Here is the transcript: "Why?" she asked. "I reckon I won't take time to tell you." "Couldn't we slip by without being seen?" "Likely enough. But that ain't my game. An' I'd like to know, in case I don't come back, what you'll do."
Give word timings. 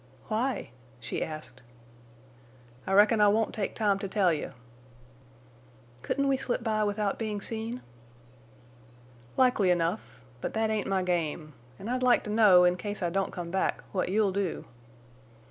"Why?" 0.29 0.71
she 0.99 1.23
asked. 1.23 1.61
"I 2.87 2.93
reckon 2.93 3.21
I 3.21 3.27
won't 3.27 3.53
take 3.53 3.75
time 3.75 3.99
to 3.99 4.07
tell 4.07 4.33
you." 4.33 4.53
"Couldn't 6.01 6.27
we 6.27 6.37
slip 6.37 6.63
by 6.63 6.83
without 6.83 7.19
being 7.19 7.39
seen?" 7.39 7.83
"Likely 9.37 9.69
enough. 9.69 10.23
But 10.41 10.55
that 10.55 10.71
ain't 10.71 10.87
my 10.87 11.03
game. 11.03 11.53
An' 11.77 11.87
I'd 11.87 12.01
like 12.01 12.23
to 12.23 12.31
know, 12.31 12.63
in 12.63 12.77
case 12.77 13.03
I 13.03 13.11
don't 13.11 13.31
come 13.31 13.51
back, 13.51 13.83
what 13.91 14.09
you'll 14.09 14.31
do." 14.31 14.65